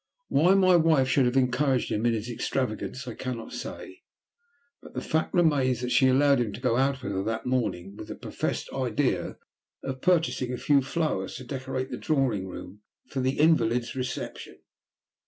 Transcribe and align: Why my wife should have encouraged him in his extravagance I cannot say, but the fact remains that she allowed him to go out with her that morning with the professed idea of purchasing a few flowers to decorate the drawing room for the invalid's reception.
Why 0.29 0.55
my 0.55 0.77
wife 0.77 1.07
should 1.09 1.27
have 1.27 1.37
encouraged 1.37 1.91
him 1.91 2.07
in 2.07 2.13
his 2.13 2.27
extravagance 2.27 3.07
I 3.07 3.13
cannot 3.13 3.53
say, 3.53 4.01
but 4.81 4.95
the 4.95 4.99
fact 5.01 5.31
remains 5.31 5.81
that 5.81 5.91
she 5.91 6.07
allowed 6.07 6.39
him 6.39 6.51
to 6.53 6.59
go 6.59 6.75
out 6.75 7.03
with 7.03 7.11
her 7.11 7.23
that 7.25 7.45
morning 7.45 7.95
with 7.95 8.07
the 8.07 8.15
professed 8.15 8.67
idea 8.73 9.37
of 9.83 10.01
purchasing 10.01 10.51
a 10.51 10.57
few 10.57 10.81
flowers 10.81 11.35
to 11.35 11.43
decorate 11.43 11.91
the 11.91 11.97
drawing 11.97 12.47
room 12.47 12.81
for 13.09 13.19
the 13.19 13.37
invalid's 13.39 13.93
reception. 13.95 14.57